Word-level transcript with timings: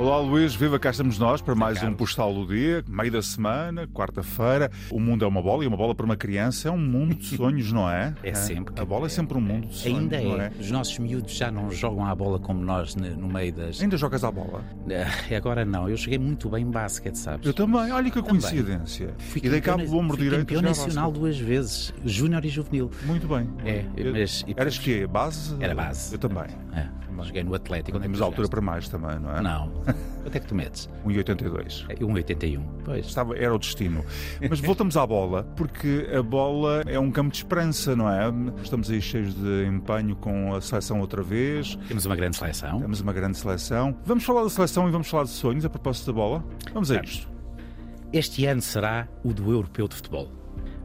Olá 0.00 0.18
Luís, 0.18 0.54
viva 0.54 0.78
cá 0.78 0.88
estamos 0.88 1.18
nós 1.18 1.42
para 1.42 1.54
mais 1.54 1.82
um 1.82 1.92
Postal 1.92 2.32
do 2.32 2.46
Dia, 2.46 2.82
meio 2.88 3.12
da 3.12 3.20
semana, 3.20 3.86
quarta-feira. 3.86 4.70
O 4.90 4.98
mundo 4.98 5.26
é 5.26 5.28
uma 5.28 5.42
bola 5.42 5.62
e 5.62 5.66
uma 5.66 5.76
bola 5.76 5.94
para 5.94 6.06
uma 6.06 6.16
criança 6.16 6.68
é 6.68 6.70
um 6.70 6.78
mundo 6.78 7.14
de 7.16 7.36
sonhos, 7.36 7.70
não 7.70 7.88
é? 7.88 8.14
É 8.24 8.32
sempre. 8.32 8.72
A 8.80 8.84
bola 8.86 9.06
é 9.06 9.08
sempre 9.10 9.36
um 9.36 9.42
mundo 9.42 9.66
de 9.66 9.76
sonhos, 9.76 9.98
Ainda 9.98 10.18
não 10.22 10.40
é. 10.40 10.46
é? 10.46 10.52
Os 10.58 10.70
nossos 10.70 10.98
miúdos 10.98 11.36
já 11.36 11.50
não 11.50 11.70
jogam 11.70 12.06
à 12.06 12.14
bola 12.14 12.38
como 12.38 12.62
nós 12.62 12.96
no 12.96 13.28
meio 13.28 13.52
das. 13.52 13.82
Ainda 13.82 13.98
jogas 13.98 14.24
à 14.24 14.30
bola? 14.32 14.64
Eh, 14.88 15.36
Agora 15.36 15.66
não. 15.66 15.86
Eu 15.86 15.98
cheguei 15.98 16.18
muito 16.18 16.48
bem 16.48 16.64
em 16.64 16.70
basquete, 16.70 17.16
sabes? 17.16 17.46
Eu 17.46 17.52
também, 17.52 17.92
olha 17.92 18.10
que 18.10 18.22
coincidência. 18.22 19.12
Fui 19.18 19.42
e 19.44 19.50
dei 19.50 19.60
cabo 19.60 19.84
do 19.84 19.96
ombro 19.98 20.16
direito. 20.16 20.46
campeão 20.46 20.62
nacional 20.62 21.12
duas 21.12 21.38
vezes, 21.38 21.92
júnior 22.06 22.42
e 22.46 22.48
juvenil. 22.48 22.90
Muito 23.04 23.28
bem. 23.28 23.46
É, 23.66 23.84
mas- 24.10 24.44
Eras 24.46 24.46
depois- 24.46 24.78
quê? 24.78 25.06
Base? 25.06 25.56
Era 25.60 25.74
base. 25.74 26.14
Eu 26.14 26.18
também. 26.18 26.44
É, 26.72 26.86
joguei 27.24 27.42
no 27.42 27.54
Atlético. 27.54 27.98
É 27.98 28.00
Temos 28.00 28.18
tu 28.18 28.24
altura 28.24 28.48
para 28.48 28.60
mais 28.60 28.88
também, 28.88 29.18
não 29.18 29.36
é? 29.36 29.40
Não. 29.40 29.70
Quanto 30.22 30.36
é 30.36 30.40
que 30.40 30.46
tu 30.46 30.54
metes? 30.54 30.88
1,82. 31.06 31.86
É, 31.88 31.94
1,81. 31.96 32.62
Pois. 32.84 33.06
Estava, 33.06 33.36
era 33.36 33.54
o 33.54 33.58
destino. 33.58 34.04
Mas 34.48 34.60
voltamos 34.60 34.96
à 34.96 35.06
bola, 35.06 35.44
porque 35.56 36.08
a 36.16 36.22
bola 36.22 36.82
é 36.86 36.98
um 36.98 37.10
campo 37.10 37.30
de 37.30 37.38
esperança, 37.38 37.96
não 37.96 38.08
é? 38.10 38.24
Estamos 38.62 38.90
aí 38.90 39.00
cheios 39.00 39.34
de 39.34 39.64
empenho 39.66 40.14
com 40.16 40.54
a 40.54 40.60
seleção 40.60 41.00
outra 41.00 41.22
vez, 41.22 41.76
Temos 41.88 42.04
uma 42.06 42.16
grande 42.16 42.36
seleção. 42.36 42.80
temos 42.80 43.00
uma 43.00 43.12
grande 43.12 43.38
seleção. 43.38 43.96
Vamos 44.04 44.24
falar 44.24 44.42
da 44.42 44.50
seleção 44.50 44.88
e 44.88 44.90
vamos 44.90 45.08
falar 45.08 45.24
de 45.24 45.30
sonhos 45.30 45.64
a 45.64 45.70
propósito 45.70 46.06
da 46.06 46.12
bola? 46.12 46.44
Vamos 46.72 46.90
a 46.90 46.94
Vamos. 46.94 47.10
isto. 47.10 47.30
Este 48.12 48.44
ano 48.46 48.60
será 48.60 49.08
o 49.24 49.32
do 49.32 49.50
Europeu 49.50 49.86
de 49.86 49.94
Futebol. 49.94 50.30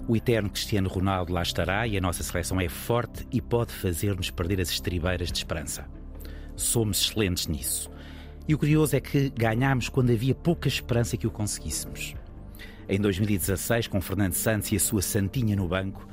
O 0.07 0.15
eterno 0.15 0.49
Cristiano 0.52 0.87
Ronaldo 0.87 1.34
lá 1.34 1.41
estará 1.41 1.87
e 1.87 1.98
a 1.98 2.02
nossa 2.02 2.21
seleção 2.21 2.62
é 2.62 2.70
forte 2.70 3.27
e 3.31 3.41
pode 3.41 3.71
fazer-nos 3.74 4.29
perder 4.29 4.62
as 4.62 4.70
estribeiras 4.70 5.31
de 5.31 5.40
esperança. 5.40 5.85
Somos 6.55 7.01
excelentes 7.01 7.48
nisso. 7.48 7.89
E 8.48 8.53
o 8.53 8.57
curioso 8.57 8.95
é 8.95 8.99
que 8.99 9.29
ganhámos 9.29 9.89
quando 9.89 10.11
havia 10.11 10.35
pouca 10.35 10.67
esperança 10.67 11.17
que 11.17 11.25
o 11.25 11.31
conseguíssemos. 11.31 12.15
Em 12.87 12.99
2016, 12.99 13.87
com 13.87 13.99
Fernando 13.99 14.34
Santos 14.34 14.71
e 14.71 14.75
a 14.75 14.79
sua 14.79 15.01
Santinha 15.01 15.55
no 15.55 15.67
banco, 15.67 16.07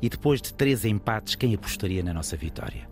e 0.00 0.08
depois 0.08 0.40
de 0.40 0.52
três 0.52 0.84
empates, 0.84 1.34
quem 1.34 1.54
apostaria 1.54 2.02
na 2.02 2.12
nossa 2.12 2.36
vitória? 2.36 2.88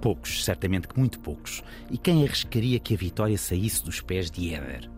Poucos, 0.00 0.44
certamente 0.44 0.86
que 0.86 0.98
muito 0.98 1.18
poucos. 1.18 1.62
E 1.90 1.98
quem 1.98 2.22
arriscaria 2.22 2.78
que 2.78 2.94
a 2.94 2.96
vitória 2.96 3.36
saísse 3.36 3.84
dos 3.84 4.00
pés 4.00 4.30
de 4.30 4.54
Éder? 4.54 4.88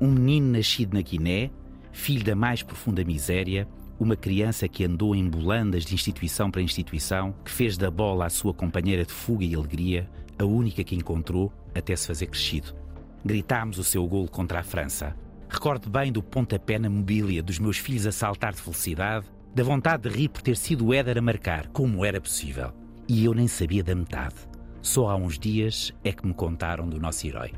Um 0.00 0.12
menino 0.12 0.52
nascido 0.52 0.94
na 0.94 1.02
Guiné, 1.02 1.50
filho 1.92 2.24
da 2.24 2.34
mais 2.34 2.62
profunda 2.62 3.04
miséria, 3.04 3.68
uma 3.98 4.16
criança 4.16 4.66
que 4.66 4.84
andou 4.84 5.14
em 5.14 5.28
bulandas 5.28 5.84
de 5.84 5.94
instituição 5.94 6.50
para 6.50 6.62
instituição, 6.62 7.34
que 7.44 7.50
fez 7.50 7.76
da 7.76 7.90
bola 7.90 8.24
a 8.26 8.30
sua 8.30 8.54
companheira 8.54 9.04
de 9.04 9.12
fuga 9.12 9.44
e 9.44 9.54
alegria, 9.54 10.08
a 10.40 10.44
única 10.44 10.82
que 10.82 10.96
encontrou 10.96 11.52
até 11.74 11.94
se 11.94 12.06
fazer 12.06 12.26
crescido. 12.26 12.74
Gritámos 13.22 13.78
o 13.78 13.84
seu 13.84 14.06
golo 14.06 14.26
contra 14.26 14.60
a 14.60 14.62
França. 14.62 15.14
Recordo 15.50 15.90
bem 15.90 16.10
do 16.10 16.22
pontapé 16.22 16.78
na 16.78 16.88
mobília, 16.88 17.42
dos 17.42 17.58
meus 17.58 17.76
filhos 17.76 18.06
a 18.06 18.12
saltar 18.12 18.54
de 18.54 18.62
felicidade, 18.62 19.26
da 19.54 19.62
vontade 19.62 20.08
de 20.08 20.16
rir 20.16 20.28
por 20.30 20.40
ter 20.40 20.56
sido 20.56 20.86
o 20.86 20.94
Éder 20.94 21.18
a 21.18 21.20
marcar, 21.20 21.68
como 21.68 22.06
era 22.06 22.20
possível. 22.20 22.72
E 23.06 23.24
eu 23.24 23.34
nem 23.34 23.46
sabia 23.46 23.84
da 23.84 23.94
metade. 23.94 24.36
Só 24.80 25.10
há 25.10 25.16
uns 25.16 25.38
dias 25.38 25.92
é 26.02 26.10
que 26.10 26.26
me 26.26 26.32
contaram 26.32 26.88
do 26.88 26.98
nosso 26.98 27.26
herói. 27.26 27.52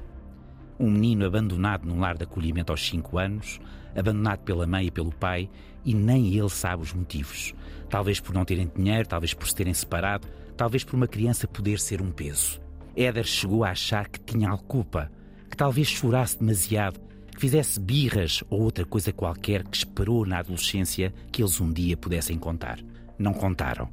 Um 0.81 0.91
menino 0.91 1.25
abandonado 1.25 1.87
num 1.87 2.01
lar 2.01 2.17
de 2.17 2.25
acolhimento 2.25 2.73
aos 2.73 2.85
5 2.85 3.17
anos, 3.17 3.61
abandonado 3.95 4.41
pela 4.41 4.67
mãe 4.67 4.87
e 4.87 4.91
pelo 4.91 5.15
pai, 5.15 5.49
e 5.85 5.95
nem 5.95 6.35
ele 6.35 6.49
sabe 6.49 6.83
os 6.83 6.93
motivos. 6.93 7.55
Talvez 7.89 8.19
por 8.19 8.35
não 8.35 8.45
terem 8.45 8.69
dinheiro, 8.75 9.07
talvez 9.07 9.35
por 9.35 9.47
se 9.47 9.55
terem 9.55 9.75
separado, 9.75 10.27
talvez 10.57 10.83
por 10.83 10.97
uma 10.97 11.07
criança 11.07 11.47
poder 11.47 11.79
ser 11.79 12.03
um 12.03 12.11
peso. 12.11 12.61
Éder 12.97 13.25
chegou 13.25 13.64
a 13.64 13.70
achar 13.70 14.08
que 14.08 14.20
tinha 14.20 14.57
culpa, 14.57 15.11
que 15.51 15.57
talvez 15.57 15.89
chorasse 15.89 16.39
demasiado, 16.39 17.01
que 17.30 17.41
fizesse 17.41 17.80
birras 17.80 18.45
ou 18.51 18.61
outra 18.61 18.85
coisa 18.85 19.13
qualquer 19.13 19.64
que 19.64 19.77
esperou 19.77 20.27
na 20.27 20.39
adolescência 20.39 21.13
que 21.30 21.42
eles 21.42 21.61
um 21.61 21.73
dia 21.73 21.97
pudessem 21.97 22.39
contar. 22.39 22.79
Não 23.19 23.33
contaram. 23.33 23.89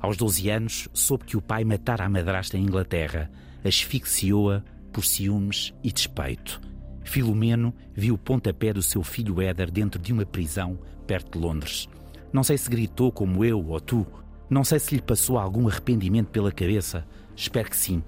Aos 0.00 0.16
12 0.16 0.50
anos, 0.50 0.88
soube 0.92 1.24
que 1.24 1.36
o 1.36 1.42
pai 1.42 1.64
matara 1.64 2.04
a 2.04 2.08
madrasta 2.08 2.56
em 2.56 2.62
Inglaterra, 2.62 3.30
asfixiou-a 3.64 4.62
por 4.92 5.04
ciúmes 5.04 5.74
e 5.82 5.92
despeito. 5.92 6.60
Filomeno 7.04 7.74
viu 7.94 8.14
o 8.14 8.18
pontapé 8.18 8.72
do 8.72 8.82
seu 8.82 9.02
filho 9.02 9.40
Éder 9.40 9.70
dentro 9.70 10.00
de 10.00 10.12
uma 10.12 10.26
prisão 10.26 10.78
perto 11.06 11.38
de 11.38 11.44
Londres. 11.44 11.88
Não 12.32 12.44
sei 12.44 12.58
se 12.58 12.68
gritou 12.68 13.10
como 13.10 13.44
eu 13.44 13.64
ou 13.66 13.80
tu. 13.80 14.06
Não 14.50 14.62
sei 14.62 14.78
se 14.78 14.94
lhe 14.94 15.02
passou 15.02 15.38
algum 15.38 15.68
arrependimento 15.68 16.28
pela 16.28 16.52
cabeça. 16.52 17.06
Espero 17.34 17.70
que 17.70 17.76
sim. 17.76 18.02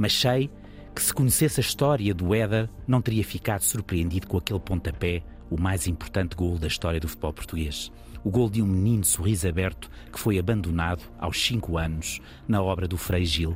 Mas 0.00 0.18
sei 0.18 0.50
que 0.94 1.02
se 1.02 1.12
conhecesse 1.12 1.60
a 1.60 1.62
história 1.62 2.14
do 2.14 2.34
Éder, 2.34 2.70
não 2.88 3.02
teria 3.02 3.22
ficado 3.22 3.60
surpreendido 3.60 4.26
com 4.26 4.38
aquele 4.38 4.58
pontapé, 4.58 5.22
o 5.50 5.60
mais 5.60 5.86
importante 5.86 6.34
gol 6.34 6.58
da 6.58 6.68
história 6.68 6.98
do 6.98 7.06
futebol 7.06 7.34
português. 7.34 7.92
O 8.24 8.30
gol 8.30 8.48
de 8.48 8.62
um 8.62 8.66
menino 8.66 9.02
de 9.02 9.08
sorriso 9.08 9.46
aberto 9.46 9.90
que 10.10 10.18
foi 10.18 10.38
abandonado 10.38 11.02
aos 11.18 11.38
5 11.44 11.76
anos 11.76 12.18
na 12.48 12.62
obra 12.62 12.88
do 12.88 12.96
Frei 12.96 13.26
Gil. 13.26 13.54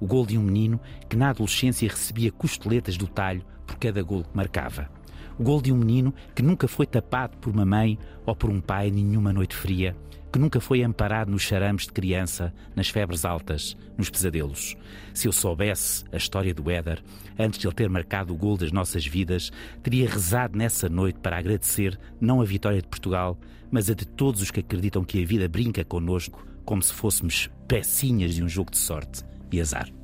O 0.00 0.06
gol 0.06 0.24
de 0.24 0.38
um 0.38 0.42
menino 0.42 0.80
que 1.10 1.16
na 1.16 1.28
adolescência 1.28 1.90
recebia 1.90 2.32
costeletas 2.32 2.96
do 2.96 3.06
talho 3.06 3.44
por 3.66 3.76
cada 3.76 4.02
gol 4.02 4.24
que 4.24 4.34
marcava. 4.34 4.90
O 5.38 5.42
gol 5.42 5.60
de 5.60 5.70
um 5.70 5.76
menino 5.76 6.14
que 6.34 6.42
nunca 6.42 6.66
foi 6.66 6.86
tapado 6.86 7.36
por 7.36 7.52
uma 7.52 7.66
mãe 7.66 7.98
ou 8.24 8.34
por 8.34 8.48
um 8.48 8.62
pai 8.62 8.90
nenhuma 8.90 9.30
noite 9.30 9.54
fria, 9.54 9.94
que 10.32 10.38
nunca 10.38 10.60
foi 10.60 10.82
amparado 10.82 11.30
nos 11.30 11.42
charames 11.42 11.82
de 11.82 11.92
criança, 11.92 12.54
nas 12.74 12.88
febres 12.88 13.24
altas, 13.24 13.76
nos 13.98 14.08
pesadelos. 14.08 14.74
Se 15.12 15.28
eu 15.28 15.32
soubesse 15.32 16.04
a 16.10 16.16
história 16.16 16.54
do 16.54 16.70
Éder, 16.70 17.02
antes 17.38 17.58
de 17.58 17.66
ele 17.66 17.74
ter 17.74 17.90
marcado 17.90 18.32
o 18.32 18.36
gol 18.36 18.56
das 18.56 18.72
nossas 18.72 19.06
vidas, 19.06 19.52
teria 19.82 20.08
rezado 20.08 20.56
nessa 20.56 20.88
noite 20.88 21.18
para 21.18 21.36
agradecer 21.36 22.00
não 22.18 22.40
a 22.40 22.44
vitória 22.44 22.80
de 22.80 22.88
Portugal, 22.88 23.38
mas 23.70 23.90
a 23.90 23.94
de 23.94 24.06
todos 24.06 24.40
os 24.40 24.50
que 24.50 24.60
acreditam 24.60 25.04
que 25.04 25.22
a 25.22 25.26
vida 25.26 25.46
brinca 25.48 25.84
connosco 25.84 26.46
como 26.64 26.82
se 26.82 26.94
fôssemos 26.94 27.50
pecinhas 27.68 28.34
de 28.34 28.42
um 28.42 28.48
jogo 28.48 28.70
de 28.70 28.78
sorte 28.78 29.22
e 29.50 29.60
azar. 29.60 30.01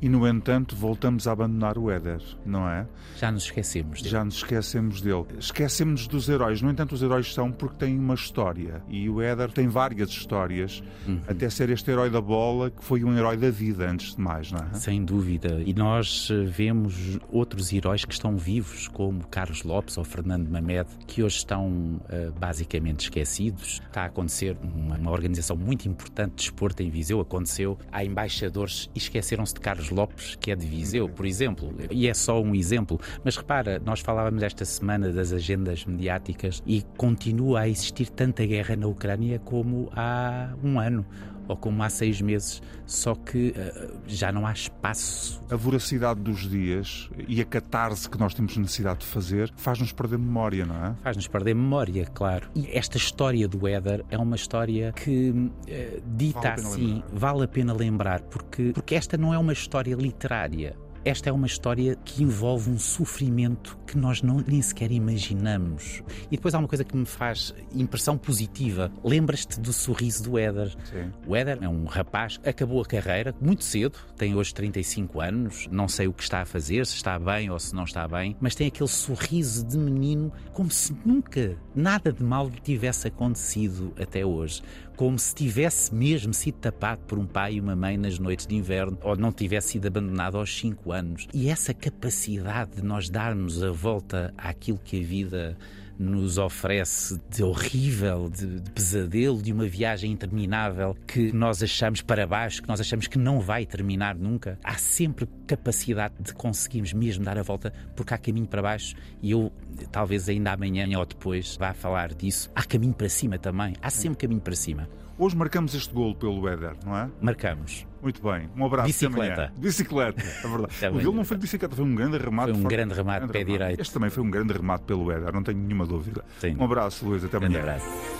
E 0.00 0.08
no 0.08 0.26
entanto, 0.28 0.76
voltamos 0.76 1.26
a 1.26 1.32
abandonar 1.32 1.76
o 1.76 1.90
Éder, 1.90 2.20
não 2.46 2.68
é? 2.68 2.86
Já 3.16 3.32
nos 3.32 3.44
esquecemos 3.44 3.98
dele. 4.00 4.10
Já 4.10 4.24
nos 4.24 4.36
esquecemos 4.36 5.00
dele. 5.00 5.24
Esquecemos 5.38 6.06
dos 6.06 6.28
heróis. 6.28 6.62
No 6.62 6.70
entanto, 6.70 6.94
os 6.94 7.02
heróis 7.02 7.32
são 7.34 7.50
porque 7.50 7.76
têm 7.84 7.98
uma 7.98 8.14
história. 8.14 8.80
E 8.88 9.08
o 9.08 9.20
Éder 9.20 9.50
tem 9.50 9.66
várias 9.66 10.10
histórias, 10.10 10.82
Uhum. 11.06 11.20
até 11.26 11.50
ser 11.50 11.70
este 11.70 11.90
herói 11.90 12.10
da 12.10 12.20
bola, 12.20 12.70
que 12.70 12.84
foi 12.84 13.02
um 13.02 13.16
herói 13.16 13.36
da 13.36 13.50
vida, 13.50 13.90
antes 13.90 14.14
de 14.14 14.20
mais, 14.20 14.52
não 14.52 14.60
é? 14.60 14.74
Sem 14.74 15.04
dúvida. 15.04 15.60
E 15.66 15.74
nós 15.74 16.28
eh, 16.30 16.44
vemos 16.44 17.18
outros 17.30 17.72
heróis 17.72 18.04
que 18.04 18.12
estão 18.12 18.36
vivos, 18.36 18.86
como 18.88 19.26
Carlos 19.26 19.62
Lopes 19.64 19.98
ou 19.98 20.04
Fernando 20.04 20.48
Mamed, 20.48 20.88
que 21.06 21.22
hoje 21.24 21.36
estão 21.38 22.00
eh, 22.08 22.30
basicamente 22.38 23.00
esquecidos. 23.00 23.80
Está 23.86 24.02
a 24.02 24.06
acontecer 24.06 24.56
uma, 24.62 24.96
uma 24.96 25.10
organização 25.10 25.56
muito 25.56 25.88
importante 25.88 26.30
de 26.30 26.36
desporto 26.36 26.82
em 26.82 26.90
Viseu. 26.90 27.20
Aconteceu. 27.20 27.76
Há 27.90 28.04
embaixadores 28.04 28.88
e 28.94 28.98
esqueceram-se 28.98 29.54
de 29.54 29.60
Carlos 29.60 29.87
Lopes, 29.90 30.36
que 30.36 30.50
é 30.50 30.56
de 30.56 30.66
Viseu, 30.66 31.08
por 31.08 31.26
exemplo. 31.26 31.74
E 31.90 32.08
é 32.08 32.14
só 32.14 32.40
um 32.40 32.54
exemplo. 32.54 33.00
Mas 33.24 33.36
repara, 33.36 33.80
nós 33.84 34.00
falávamos 34.00 34.42
esta 34.42 34.64
semana 34.64 35.10
das 35.10 35.32
agendas 35.32 35.84
mediáticas 35.84 36.62
e 36.66 36.82
continua 36.96 37.60
a 37.60 37.68
existir 37.68 38.10
tanta 38.10 38.44
guerra 38.44 38.76
na 38.76 38.86
Ucrânia 38.86 39.38
como 39.38 39.90
há 39.94 40.50
um 40.62 40.78
ano 40.78 41.04
ou 41.48 41.56
como 41.56 41.82
há 41.82 41.88
seis 41.88 42.20
meses, 42.20 42.62
só 42.86 43.14
que 43.14 43.54
eh, 43.56 43.90
já 44.06 44.30
não 44.30 44.46
há 44.46 44.52
espaço. 44.52 45.40
A 45.50 45.56
voracidade 45.56 46.20
dos 46.20 46.48
dias 46.48 47.08
e 47.26 47.40
a 47.40 47.44
catarse 47.44 48.08
que 48.08 48.18
nós 48.18 48.34
temos 48.34 48.56
necessidade 48.56 49.00
de 49.00 49.06
fazer 49.06 49.52
faz-nos 49.56 49.92
perder 49.92 50.18
memória, 50.18 50.66
não 50.66 50.76
é? 50.76 50.94
Faz-nos 51.02 51.26
perder 51.26 51.54
memória, 51.54 52.04
claro. 52.06 52.48
E 52.54 52.68
esta 52.76 52.96
história 52.98 53.48
do 53.48 53.66
Éder 53.66 54.04
é 54.10 54.18
uma 54.18 54.36
história 54.36 54.92
que, 54.92 55.50
eh, 55.66 56.00
dita 56.06 56.40
Vale 56.40 56.52
assim, 56.60 56.86
lembrar. 56.94 57.08
vale 57.12 57.44
a 57.44 57.48
pena 57.48 57.72
lembrar, 57.72 58.20
porque, 58.22 58.72
porque 58.74 58.94
esta 58.94 59.16
não 59.16 59.32
é 59.32 59.38
uma 59.38 59.52
história 59.52 59.94
literária. 59.94 60.76
Esta 61.08 61.30
é 61.30 61.32
uma 61.32 61.46
história 61.46 61.96
que 62.04 62.22
envolve 62.22 62.68
um 62.68 62.78
sofrimento 62.78 63.78
que 63.86 63.96
nós 63.96 64.20
não, 64.20 64.44
nem 64.46 64.60
sequer 64.60 64.92
imaginamos. 64.92 66.02
E 66.30 66.36
depois 66.36 66.54
há 66.54 66.58
uma 66.58 66.68
coisa 66.68 66.84
que 66.84 66.94
me 66.94 67.06
faz 67.06 67.54
impressão 67.74 68.18
positiva. 68.18 68.92
Lembras-te 69.02 69.58
do 69.58 69.72
sorriso 69.72 70.24
do 70.24 70.38
Éder. 70.38 70.76
Sim. 70.84 71.10
O 71.26 71.34
Éder 71.34 71.60
é 71.62 71.68
um 71.68 71.86
rapaz 71.86 72.36
que 72.36 72.46
acabou 72.46 72.82
a 72.82 72.84
carreira 72.84 73.34
muito 73.40 73.64
cedo, 73.64 73.98
tem 74.18 74.34
hoje 74.34 74.52
35 74.52 75.18
anos, 75.22 75.66
não 75.72 75.88
sei 75.88 76.08
o 76.08 76.12
que 76.12 76.22
está 76.22 76.42
a 76.42 76.44
fazer, 76.44 76.84
se 76.84 76.96
está 76.96 77.18
bem 77.18 77.48
ou 77.48 77.58
se 77.58 77.74
não 77.74 77.84
está 77.84 78.06
bem, 78.06 78.36
mas 78.38 78.54
tem 78.54 78.66
aquele 78.66 78.90
sorriso 78.90 79.66
de 79.66 79.78
menino 79.78 80.30
como 80.52 80.70
se 80.70 80.94
nunca 81.06 81.56
nada 81.74 82.12
de 82.12 82.22
mal 82.22 82.50
lhe 82.50 82.60
tivesse 82.60 83.08
acontecido 83.08 83.94
até 83.98 84.26
hoje. 84.26 84.60
Como 84.94 85.16
se 85.16 85.32
tivesse 85.32 85.94
mesmo 85.94 86.34
sido 86.34 86.56
tapado 86.56 87.00
por 87.06 87.20
um 87.20 87.24
pai 87.24 87.54
e 87.54 87.60
uma 87.60 87.76
mãe 87.76 87.96
nas 87.96 88.18
noites 88.18 88.48
de 88.48 88.56
inverno, 88.56 88.98
ou 89.00 89.16
não 89.16 89.30
tivesse 89.30 89.68
sido 89.68 89.86
abandonado 89.86 90.36
aos 90.36 90.58
5 90.58 90.90
anos 90.90 90.97
anos. 90.98 91.26
E 91.32 91.48
essa 91.48 91.72
capacidade 91.72 92.76
de 92.76 92.82
nós 92.82 93.08
darmos 93.08 93.62
a 93.62 93.70
volta 93.70 94.32
àquilo 94.36 94.78
que 94.78 95.00
a 95.00 95.04
vida 95.04 95.56
nos 95.98 96.38
oferece 96.38 97.20
de 97.28 97.42
horrível, 97.42 98.30
de, 98.30 98.60
de, 98.60 98.70
pesadelo, 98.70 99.42
de 99.42 99.52
uma 99.52 99.66
viagem 99.66 100.12
interminável 100.12 100.96
que 101.06 101.32
nós 101.32 101.62
achamos 101.62 102.00
para 102.00 102.24
baixo, 102.26 102.62
que 102.62 102.68
nós 102.68 102.80
achamos 102.80 103.08
que 103.08 103.18
não 103.18 103.40
vai 103.40 103.66
terminar 103.66 104.14
nunca. 104.14 104.58
Há 104.62 104.74
sempre 104.74 105.26
capacidade 105.46 106.14
de 106.20 106.32
conseguirmos 106.32 106.92
mesmo 106.92 107.24
dar 107.24 107.36
a 107.36 107.42
volta, 107.42 107.72
porque 107.96 108.14
há 108.14 108.18
caminho 108.18 108.46
para 108.46 108.62
baixo 108.62 108.94
e 109.20 109.32
eu, 109.32 109.52
talvez 109.90 110.28
ainda 110.28 110.52
amanhã 110.52 110.86
ou 110.96 111.04
depois, 111.04 111.56
vá 111.56 111.74
falar 111.74 112.14
disso. 112.14 112.48
Há 112.54 112.62
caminho 112.62 112.94
para 112.94 113.08
cima 113.08 113.36
também, 113.36 113.74
há 113.82 113.90
sempre 113.90 114.18
caminho 114.18 114.40
para 114.40 114.54
cima. 114.54 114.88
Hoje 115.20 115.36
marcamos 115.36 115.74
este 115.74 115.92
golo 115.92 116.14
pelo 116.14 116.48
Éder, 116.48 116.76
não 116.86 116.96
é? 116.96 117.10
Marcamos. 117.20 117.84
Muito 118.00 118.22
bem. 118.22 118.48
Um 118.56 118.64
abraço. 118.64 118.86
Bicicleta. 118.86 119.52
Bicicleta, 119.56 120.22
é 120.22 120.48
verdade. 120.48 120.86
o 120.96 121.02
golo 121.02 121.16
não 121.16 121.24
foi 121.24 121.36
de 121.36 121.40
bicicleta, 121.42 121.74
foi 121.74 121.84
um 121.84 121.92
grande 121.92 122.18
remate. 122.18 122.52
Foi 122.52 122.60
um 122.60 122.64
grande 122.64 122.94
remate, 122.94 123.26
pé 123.26 123.42
direito. 123.42 123.80
Este 123.80 123.92
também 123.92 124.10
foi 124.10 124.22
um 124.22 124.30
grande 124.30 124.52
remate 124.52 124.84
pelo 124.84 125.10
Éder, 125.10 125.32
não 125.32 125.42
tenho 125.42 125.58
nenhuma 125.58 125.86
dúvida. 125.86 126.24
Sim. 126.38 126.54
Um 126.56 126.62
abraço, 126.62 127.04
Luís. 127.04 127.24
Até 127.24 127.36
amanhã. 127.36 127.58
Um 127.58 127.62
abraço. 127.62 128.17